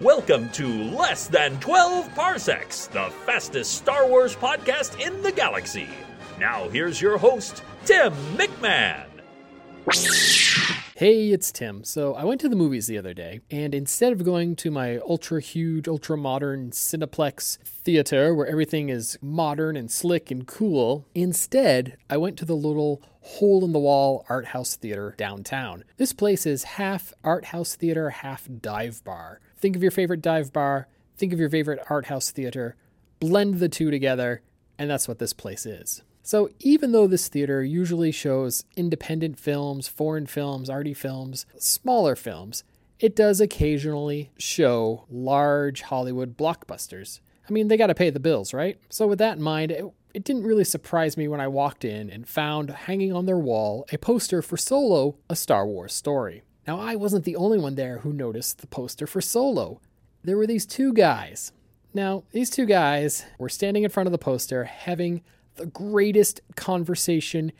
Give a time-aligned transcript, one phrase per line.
[0.00, 5.88] Welcome to Less Than 12 Parsecs, the fastest Star Wars podcast in the galaxy.
[6.38, 9.06] Now, here's your host, Tim McMahon.
[10.98, 11.84] Hey, it's Tim.
[11.84, 14.98] So I went to the movies the other day, and instead of going to my
[15.08, 21.96] ultra huge, ultra modern Cineplex theater where everything is modern and slick and cool, instead
[22.10, 25.84] I went to the little hole in the wall art house theater downtown.
[25.98, 29.38] This place is half art house theater, half dive bar.
[29.56, 32.74] Think of your favorite dive bar, think of your favorite art house theater,
[33.20, 34.42] blend the two together,
[34.78, 36.02] and that's what this place is.
[36.22, 42.64] So, even though this theater usually shows independent films, foreign films, arty films, smaller films,
[43.00, 47.20] it does occasionally show large Hollywood blockbusters.
[47.48, 48.78] I mean, they got to pay the bills, right?
[48.90, 52.10] So, with that in mind, it, it didn't really surprise me when I walked in
[52.10, 56.42] and found hanging on their wall a poster for Solo, a Star Wars story.
[56.66, 59.80] Now, I wasn't the only one there who noticed the poster for Solo.
[60.22, 61.52] There were these two guys.
[61.98, 65.20] Now, these two guys were standing in front of the poster having
[65.56, 67.50] the greatest conversation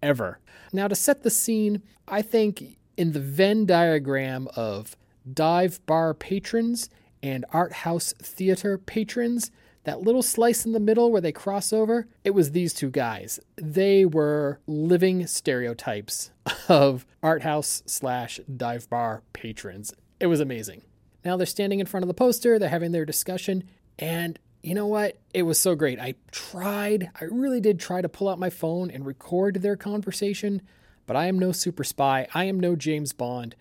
[0.00, 0.38] ever.
[0.72, 4.96] Now, to set the scene, I think in the Venn diagram of
[5.34, 6.88] dive bar patrons
[7.24, 9.50] and art house theater patrons,
[9.82, 13.40] that little slice in the middle where they cross over, it was these two guys.
[13.56, 16.30] They were living stereotypes
[16.68, 19.92] of art house slash dive bar patrons.
[20.20, 20.82] It was amazing.
[21.24, 23.64] Now they're standing in front of the poster, they're having their discussion,
[23.98, 25.18] and you know what?
[25.32, 26.00] It was so great.
[26.00, 30.62] I tried, I really did try to pull out my phone and record their conversation,
[31.06, 32.26] but I am no super spy.
[32.34, 33.54] I am no James Bond.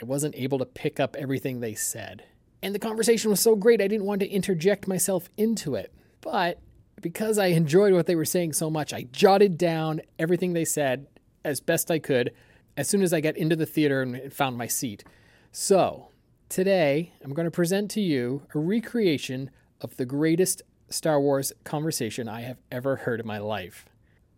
[0.00, 2.24] I wasn't able to pick up everything they said.
[2.62, 5.92] And the conversation was so great, I didn't want to interject myself into it.
[6.20, 6.60] But
[7.00, 11.06] because I enjoyed what they were saying so much, I jotted down everything they said
[11.44, 12.32] as best I could
[12.76, 15.04] as soon as I got into the theater and found my seat.
[15.52, 16.08] So,
[16.48, 22.28] today I'm going to present to you a recreation of the greatest Star Wars conversation
[22.28, 23.86] I have ever heard in my life.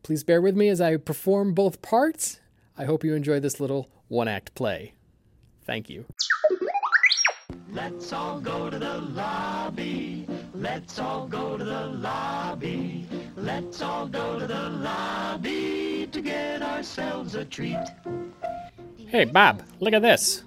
[0.02, 2.40] Please bear with me as I perform both parts.
[2.76, 4.94] I hope you enjoy this little one act play.
[5.64, 6.06] Thank you.
[7.70, 10.26] Let's all go to the lobby.
[10.54, 13.06] Let's all go to the lobby.
[13.36, 17.76] Let's all go to the lobby to get ourselves a treat.
[18.96, 20.42] Hey, Bob, look at this.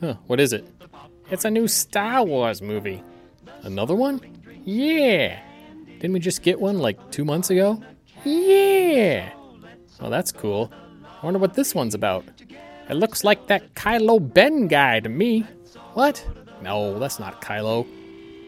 [0.00, 0.66] Huh, what is it?
[1.30, 3.02] It's a new Star Wars movie.
[3.62, 4.20] Another one?
[4.64, 5.40] Yeah.
[6.00, 7.82] Didn't we just get one like two months ago?
[8.24, 9.32] Yeah.
[10.00, 10.72] Well, that's cool.
[11.20, 12.24] I wonder what this one's about.
[12.88, 15.46] It looks like that Kylo Ben guy to me.
[15.94, 16.26] What?
[16.62, 17.86] No, that's not Kylo.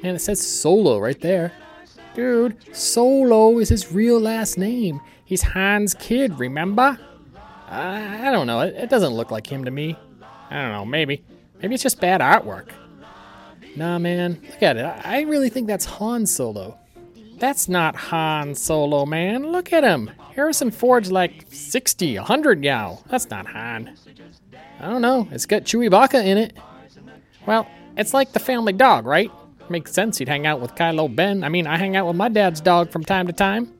[0.02, 1.52] Man, it says Solo right there.
[2.14, 5.00] Dude, Solo is his real last name.
[5.24, 6.98] He's Han's kid, remember?
[7.68, 8.60] I, I don't know.
[8.60, 9.96] It, it doesn't look like him to me.
[10.50, 10.84] I don't know.
[10.84, 11.24] Maybe.
[11.60, 12.70] Maybe it's just bad artwork.
[13.76, 14.38] Nah, man.
[14.50, 14.84] Look at it.
[14.84, 16.78] I, really think that's Han Solo.
[17.38, 19.50] That's not Han Solo, man.
[19.50, 20.10] Look at him.
[20.34, 23.00] Harrison Ford's like 60, 100 now.
[23.08, 23.96] That's not Han.
[24.80, 25.28] I don't know.
[25.30, 26.56] It's got Chewbacca in it.
[27.46, 27.66] Well,
[27.96, 29.30] it's like the family dog, right?
[29.68, 31.44] Makes sense he'd hang out with Kylo Ben.
[31.44, 33.72] I mean, I hang out with my dad's dog from time to time.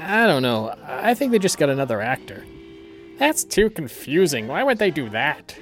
[0.00, 0.74] I don't know.
[0.84, 2.44] I think they just got another actor.
[3.18, 4.48] That's too confusing.
[4.48, 5.56] Why would they do that?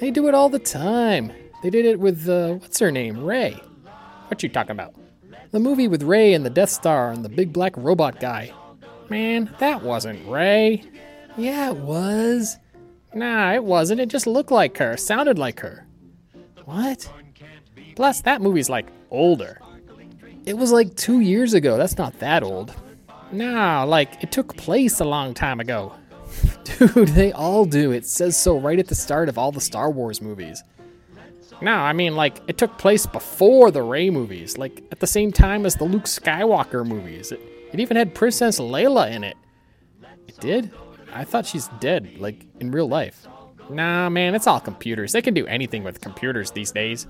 [0.00, 1.32] They do it all the time.
[1.62, 3.24] They did it with, uh, what's her name?
[3.24, 3.60] Rey.
[4.28, 4.94] What you talking about?
[5.50, 8.52] The movie with Rey and the Death Star and the big black robot guy.
[9.08, 10.84] Man, that wasn't Rey.
[11.36, 12.56] Yeah, it was.
[13.12, 14.00] Nah, it wasn't.
[14.00, 15.86] It just looked like her, sounded like her.
[16.64, 17.12] What?
[17.96, 19.60] Plus, that movie's like older.
[20.46, 21.76] It was like two years ago.
[21.76, 22.72] That's not that old.
[23.32, 25.92] Nah, like it took place a long time ago.
[26.64, 27.90] Dude, they all do.
[27.90, 30.62] It says so right at the start of all the Star Wars movies.
[31.62, 35.32] No, I mean, like, it took place before the Rey movies, like, at the same
[35.32, 37.32] time as the Luke Skywalker movies.
[37.32, 37.40] It,
[37.72, 39.36] it even had Princess Leia in it.
[40.26, 40.70] It did?
[41.12, 43.26] I thought she's dead, like, in real life.
[43.68, 45.12] Nah, man, it's all computers.
[45.12, 47.06] They can do anything with computers these days.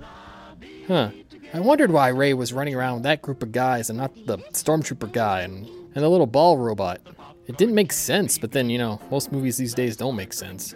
[0.87, 1.11] Huh.
[1.53, 4.37] I wondered why Rey was running around with that group of guys and not the
[4.53, 6.99] stormtrooper guy and, and the little ball robot.
[7.47, 10.73] It didn't make sense, but then, you know, most movies these days don't make sense.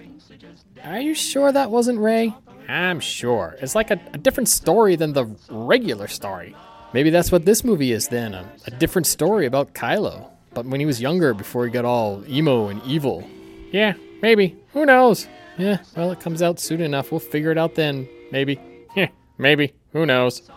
[0.83, 2.33] Are you sure that wasn't Rey?
[2.67, 3.55] I'm sure.
[3.61, 6.55] It's like a, a, different story than the regular story.
[6.93, 10.79] Maybe that's what this movie is then a, a, different story about Kylo, but when
[10.79, 13.27] he was younger before he got all emo and evil.
[13.71, 14.55] Yeah, maybe.
[14.73, 15.27] Who knows?
[15.57, 17.11] Yeah, well, it comes out soon enough.
[17.11, 18.07] We'll figure it out then.
[18.31, 18.59] Maybe.
[18.95, 19.73] Yeah, maybe.
[19.91, 20.49] Who knows?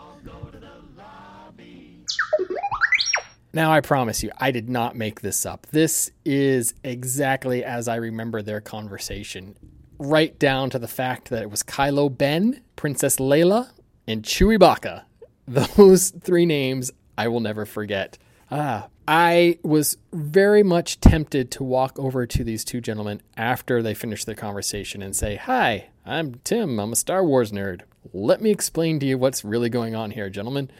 [3.51, 5.67] Now, I promise you, I did not make this up.
[5.71, 9.57] This is exactly as I remember their conversation
[9.99, 13.69] right down to the fact that it was Kylo Ben, Princess Leia,
[14.07, 15.03] and Chewbacca.
[15.47, 18.17] Those three names I will never forget.
[18.49, 23.93] Ah, I was very much tempted to walk over to these two gentlemen after they
[23.93, 26.79] finished their conversation and say, Hi, I'm Tim.
[26.79, 27.81] I'm a Star Wars nerd.
[28.13, 30.71] Let me explain to you what's really going on here, gentlemen.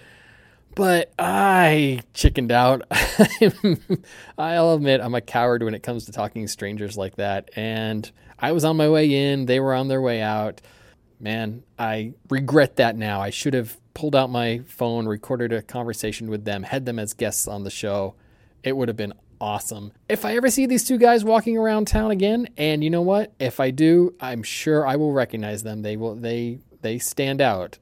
[0.75, 2.83] But I chickened out.
[4.37, 7.49] I'll admit I'm a coward when it comes to talking to strangers like that.
[7.55, 10.61] And I was on my way in, they were on their way out.
[11.19, 13.21] Man, I regret that now.
[13.21, 17.13] I should have pulled out my phone, recorded a conversation with them, had them as
[17.13, 18.15] guests on the show.
[18.63, 19.91] It would have been awesome.
[20.07, 23.33] If I ever see these two guys walking around town again, and you know what?
[23.39, 25.81] If I do, I'm sure I will recognize them.
[25.81, 27.77] They will they they stand out.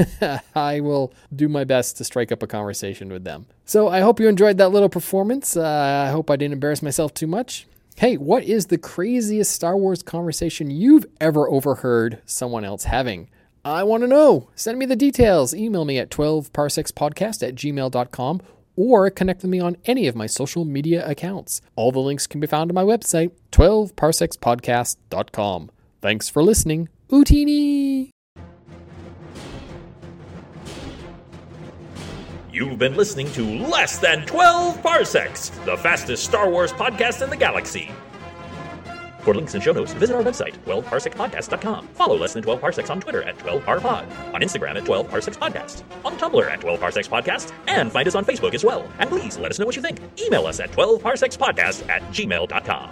[0.54, 3.46] I will do my best to strike up a conversation with them.
[3.64, 5.56] So I hope you enjoyed that little performance.
[5.56, 7.66] Uh, I hope I didn't embarrass myself too much.
[7.96, 13.28] Hey, what is the craziest Star Wars conversation you've ever overheard someone else having?
[13.64, 14.50] I want to know.
[14.54, 15.54] Send me the details.
[15.54, 18.40] Email me at 12parsecspodcast at gmail.com
[18.76, 21.60] or connect with me on any of my social media accounts.
[21.76, 25.70] All the links can be found on my website, 12parsecspodcast.com.
[26.02, 26.88] Thanks for listening.
[27.10, 28.13] Utini!
[32.54, 37.36] You've been listening to Less Than 12 Parsecs, the fastest Star Wars podcast in the
[37.36, 37.90] galaxy.
[39.22, 41.88] For links and show notes, visit our website, 12parsecpodcast.com.
[41.88, 45.82] Follow Less Than 12 Parsecs on Twitter at 12parpod, on Instagram at 12 Parsecs Podcast,
[46.04, 48.88] on Tumblr at 12 Parsecs Podcast, and find us on Facebook as well.
[49.00, 49.98] And please let us know what you think.
[50.22, 52.90] Email us at 12parsecspodcast at gmail.com.